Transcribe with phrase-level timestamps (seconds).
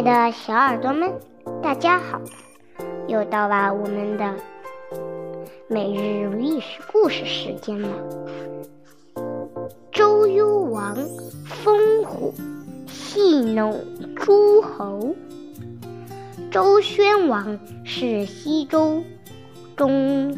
[0.00, 1.12] 爱的小耳朵们，
[1.62, 2.18] 大家好！
[3.06, 4.34] 又到了我们的
[5.68, 7.88] 每日历史故事时间了。
[9.92, 10.96] 周幽王
[11.46, 12.32] 烽火
[12.86, 13.78] 戏弄
[14.16, 15.14] 诸侯。
[16.50, 19.04] 周宣王是西周
[19.76, 20.34] 中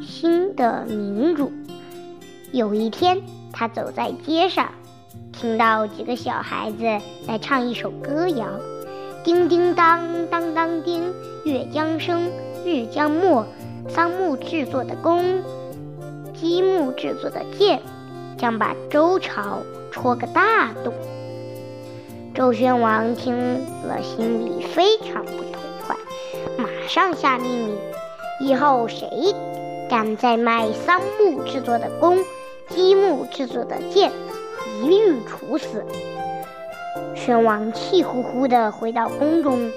[0.00, 1.50] 兴的明主。
[2.52, 3.20] 有一天，
[3.52, 4.70] 他走在街上。
[5.32, 6.84] 听到几个小孩子
[7.26, 8.46] 在唱一首歌谣
[9.24, 11.02] ：“叮叮当当当叮，
[11.44, 12.30] 月将升，
[12.64, 13.42] 日将没。
[13.88, 15.42] 桑木制作的弓，
[16.34, 17.80] 积木制作的箭，
[18.38, 20.92] 将把周朝戳个大洞。”
[22.34, 23.34] 周宣王听
[23.86, 25.96] 了，心里非常不痛快，
[26.58, 27.76] 马上下命令：
[28.40, 29.08] 以后谁
[29.88, 32.18] 敢再卖桑木制作的弓、
[32.68, 34.10] 积木制作的箭，
[34.82, 35.82] 一律处死！
[37.24, 39.70] 宣王气呼呼地回到宫中，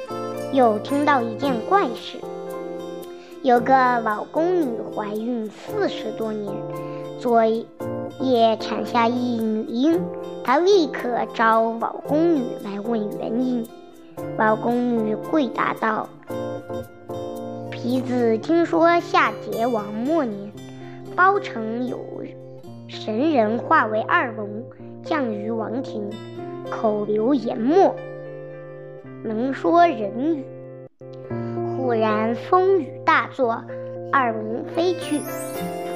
[0.51, 2.17] 又听到一件怪事：
[3.41, 6.53] 有个老宫女怀孕四十多年，
[7.21, 9.97] 昨夜产下一女婴。
[10.43, 13.65] 他立刻召老宫女来问原因。
[14.37, 16.09] 老宫女跪答道
[17.71, 20.51] ：“皮子听说夏桀王末年，
[21.15, 21.97] 包城有
[22.89, 24.65] 神人化为二龙。”
[25.05, 26.09] 降于王庭，
[26.71, 27.95] 口流言墨，
[29.23, 30.45] 能说人语。
[31.75, 33.63] 忽然风雨大作，
[34.11, 35.21] 二龙飞去。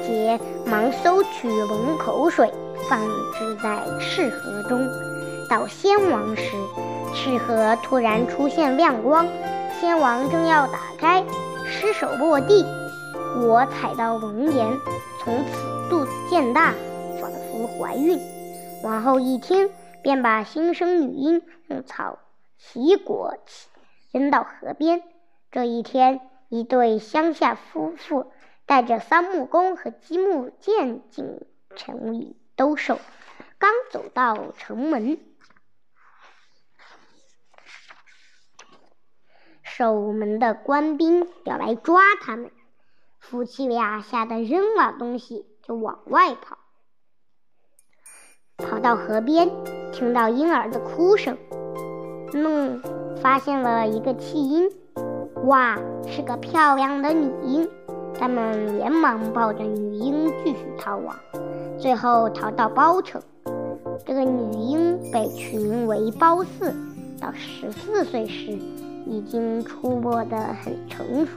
[0.04, 2.50] 杰忙搜取龙口水，
[2.88, 3.00] 放
[3.32, 4.80] 置在赤河中。
[5.48, 6.56] 到先王时，
[7.14, 9.26] 赤河突然出现亮光，
[9.80, 11.22] 先王正要打开，
[11.66, 12.64] 失手落地，
[13.46, 14.66] 我踩到龙岩，
[15.22, 16.72] 从此肚子渐大，
[17.20, 18.18] 仿佛怀孕。
[18.82, 19.68] 王后一听，
[20.02, 22.18] 便把新生女婴用草
[22.56, 23.68] 席裹起，
[24.10, 25.02] 扔到河边。
[25.50, 28.32] 这一天，一对乡下夫妇
[28.66, 31.46] 带着桑木弓和积木箭进
[31.76, 32.98] 城里兜售。
[33.58, 35.18] 刚走到城门，
[39.62, 42.50] 守门的官兵要来抓他们。
[43.20, 46.58] 夫妻俩吓得扔了东西就往外跑。
[48.58, 49.50] 跑到河边，
[49.92, 51.36] 听到婴儿的哭声，
[52.32, 52.80] 弄
[53.20, 54.68] 发现了一个弃婴，
[55.44, 57.68] 哇，是个漂亮的女婴。
[58.18, 61.16] 他们连忙抱着女婴继续逃亡，
[61.78, 63.20] 最后逃到包城。
[64.04, 66.72] 这个女婴被取名为褒姒，
[67.20, 68.58] 到十四岁时
[69.06, 71.32] 已经出没得很成熟，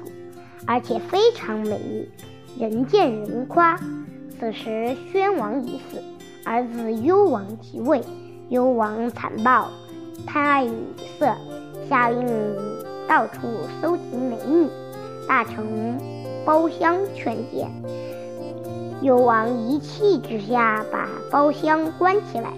[0.68, 2.10] 而且非常美丽，
[2.60, 3.80] 人见人夸。
[4.38, 5.98] 此时宣王已死。
[6.46, 8.04] 儿子幽王即位，
[8.50, 9.68] 幽王残暴，
[10.28, 10.76] 贪爱女
[11.18, 11.36] 色，
[11.90, 12.28] 下令
[13.08, 13.48] 到处
[13.82, 14.70] 搜集美女。
[15.28, 15.98] 大臣
[16.46, 17.68] 包厢劝谏，
[19.02, 22.54] 幽王一气之下把包厢关起来。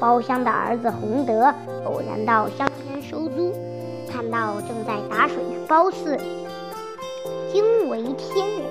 [0.00, 1.54] 包厢的儿子洪德
[1.84, 3.52] 偶然到乡间收租，
[4.10, 6.18] 看到正在打水的褒姒，
[7.52, 8.62] 惊为天人。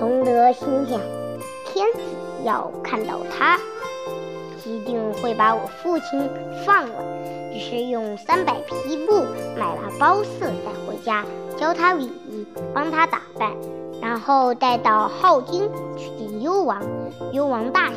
[0.00, 1.19] 洪德心想。
[1.72, 2.00] 天子
[2.44, 3.58] 要看到他，
[4.64, 6.28] 一定会把我父亲
[6.66, 6.94] 放了。
[7.52, 9.24] 于是用三百匹布
[9.56, 11.24] 买了褒姒，带回家
[11.56, 13.52] 教他礼仪，帮他打扮，
[14.00, 16.82] 然后带到镐京去见幽王。
[17.32, 17.94] 幽王大喜，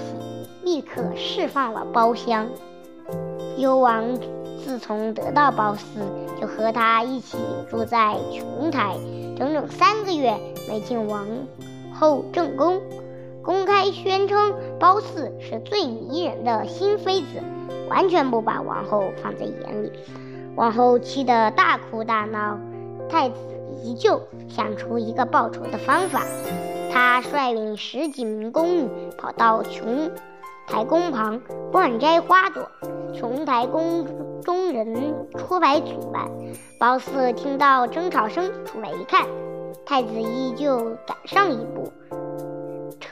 [0.63, 2.47] 立刻释放了褒襄。
[3.57, 4.19] 幽王
[4.63, 5.81] 自从得到褒姒，
[6.39, 7.37] 就和他一起
[7.69, 8.95] 住在琼台，
[9.37, 10.35] 整整三个月
[10.67, 11.25] 没进王
[11.93, 12.81] 后正宫。
[13.43, 17.41] 公开宣称褒姒是最迷人的新妃子，
[17.89, 19.91] 完全不把王后放在眼里。
[20.55, 22.57] 王后气得大哭大闹。
[23.09, 23.35] 太子
[23.83, 26.23] 依旧想出一个报仇的方法，
[26.91, 30.09] 他率领十几名宫女跑到琼
[30.65, 31.41] 台宫旁
[31.73, 32.71] 乱摘花朵。
[33.13, 34.07] 琼台宫
[34.41, 36.31] 中人出来阻拦，
[36.79, 39.27] 褒姒听到争吵声出来一看，
[39.85, 41.91] 太子依旧赶上一步。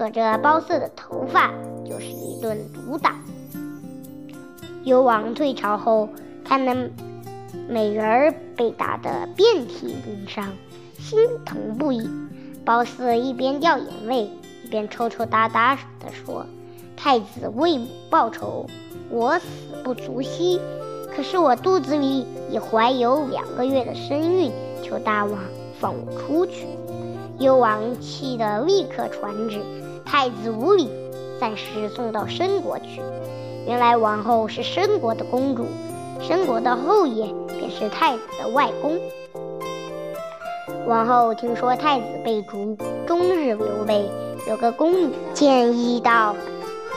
[0.01, 1.51] 扯着褒姒的头发，
[1.85, 3.21] 就是一顿毒打。
[4.83, 6.09] 幽王退朝后，
[6.43, 6.73] 看那
[7.69, 10.47] 美人儿被打得遍体鳞伤，
[10.97, 12.09] 心疼不已。
[12.65, 14.31] 褒姒一边掉眼泪，
[14.65, 16.47] 一边抽抽搭搭地说
[16.97, 18.65] ：“太子为母报仇，
[19.11, 19.45] 我死
[19.83, 20.59] 不足惜。
[21.15, 24.51] 可是我肚子里已怀有两个月的身孕，
[24.81, 25.37] 求大王
[25.79, 26.65] 放我出去。”
[27.37, 29.61] 幽王气得立刻传旨。
[30.11, 30.89] 太子无礼，
[31.39, 33.01] 暂时送到申国去。
[33.65, 35.65] 原来王后是申国的公主，
[36.19, 38.99] 申国的后爷便是太子的外公。
[40.85, 42.77] 王后听说太子被逐，
[43.07, 44.05] 终日流泪。
[44.49, 46.35] 有个宫女建议道：“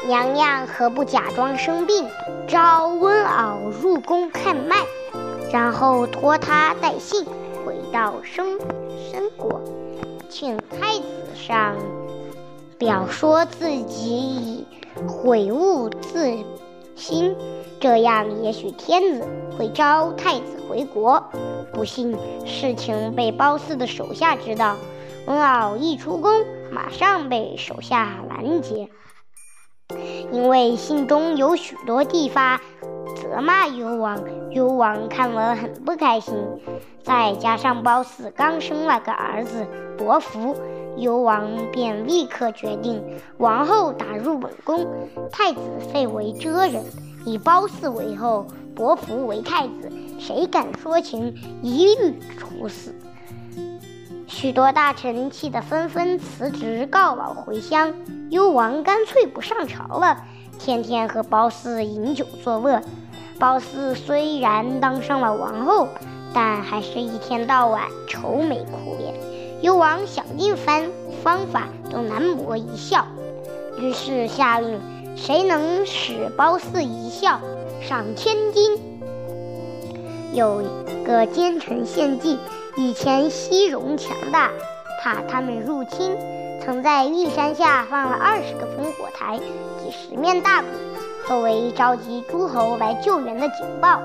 [0.08, 2.04] 娘娘何不假装生病，
[2.48, 4.74] 召温媪入宫看脉，
[5.52, 7.24] 然后托他带信
[7.64, 8.58] 回到申
[9.12, 9.60] 申国，
[10.28, 11.04] 请太子
[11.36, 11.76] 上
[12.78, 14.66] 表说自己已
[15.06, 16.36] 悔悟自
[16.94, 17.36] 新，
[17.80, 19.26] 这样也许天子
[19.56, 21.24] 会召太子回国。
[21.72, 24.76] 不幸事情被褒姒的手下知道，
[25.26, 28.88] 温媪一出宫，马上被手下拦截。
[30.32, 32.60] 因为信中有许多地方
[33.24, 36.34] 责骂幽王，幽王看了很不开心。
[37.02, 39.66] 再加上褒姒刚生了个儿子
[39.96, 40.54] 伯服，
[40.96, 43.02] 幽王便立刻决定
[43.38, 44.86] 王后打入冷宫，
[45.32, 45.60] 太子
[45.92, 46.84] 废为遮人，
[47.24, 49.90] 以褒姒为后，伯服为太子。
[50.18, 52.94] 谁敢说情，一律处死。
[54.26, 57.94] 许多大臣气得纷纷辞职告老回乡，
[58.30, 60.24] 幽王干脆不上朝了，
[60.58, 62.82] 天天和褒姒饮酒作乐。
[63.38, 65.88] 褒姒虽然当上了王后，
[66.32, 69.14] 但还是一天到晚愁眉苦脸。
[69.62, 70.90] 幽王想尽番
[71.22, 73.06] 方法都难博一笑，
[73.78, 74.80] 于是下令：
[75.16, 77.40] 谁能使褒姒一笑，
[77.80, 78.78] 赏千金。
[80.32, 80.62] 有
[81.04, 82.38] 个奸臣献计。
[82.76, 84.50] 以前西戎强大，
[85.00, 86.16] 怕他们入侵，
[86.64, 90.68] 曾在玉山下放了二十个烽火台、几十面大鼓，
[91.28, 94.00] 作为召集诸侯来救援的警报。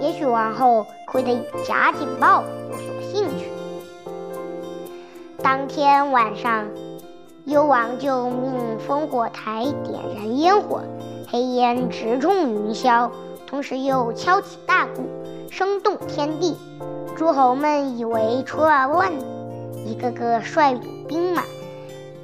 [0.00, 3.46] 也许王后会对假警报有所兴趣。
[5.42, 6.66] 当天晚上，
[7.46, 8.52] 幽王就命
[8.86, 10.82] 烽火台点燃烟火，
[11.30, 13.10] 黑烟直冲云霄，
[13.46, 15.08] 同时又敲起大鼓，
[15.50, 16.54] 声动天地。
[17.16, 19.26] 诸侯们以为出了乱子，
[19.86, 21.42] 一个个率领兵马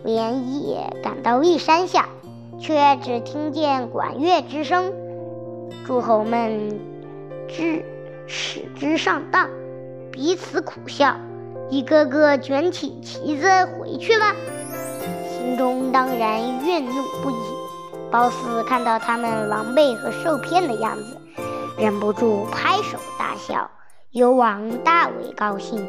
[0.05, 2.08] 连夜赶到骊山下，
[2.58, 4.93] 却只听见管乐之声。
[5.87, 6.81] 诸侯们
[7.49, 7.85] 知
[8.26, 9.49] 使之上当，
[10.11, 11.17] 彼此苦笑，
[11.69, 14.35] 一个个卷起旗子回去了，
[15.29, 16.93] 心中当然怨怒
[17.23, 17.35] 不已。
[18.11, 21.17] 褒姒看到他们狼狈和受骗的样子，
[21.79, 23.70] 忍不住拍手大笑。
[24.12, 25.87] 幽王大为高兴。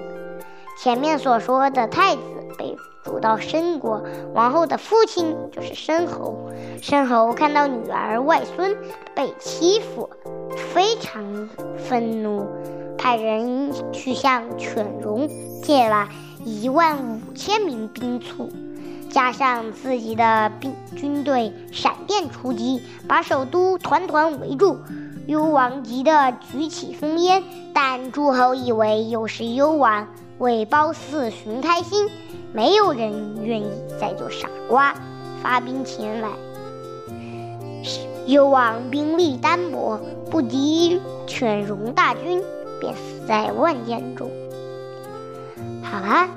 [0.77, 2.21] 前面所说的太子
[2.57, 2.75] 被
[3.11, 4.01] 逐到申国，
[4.33, 6.49] 王后的父亲就是申侯。
[6.81, 8.73] 申侯看到女儿外孙
[9.13, 10.09] 被欺负，
[10.73, 12.47] 非常愤怒，
[12.97, 15.29] 派人去向犬戎
[15.61, 16.07] 借了
[16.45, 18.49] 一万五千名兵卒，
[19.09, 24.77] 加上自己的兵军队，闪电出击，把首都团团围住。
[25.27, 27.43] 幽王急得举起烽烟，
[27.73, 30.07] 但诸侯以为又是幽王
[30.41, 32.09] 为褒姒寻开心，
[32.51, 34.95] 没有人愿意再做傻瓜，
[35.43, 36.29] 发兵前来。
[38.25, 39.99] 幽王兵力单薄，
[40.31, 42.43] 不敌犬戎大军，
[42.79, 44.31] 便死在万箭中。
[45.83, 46.27] 好了，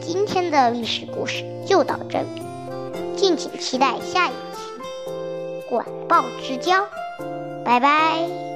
[0.00, 2.42] 今天的历史故事就到这里，
[3.16, 4.62] 敬请期待下一期
[5.70, 6.82] 《管鲍之交》。
[7.64, 8.53] 拜拜。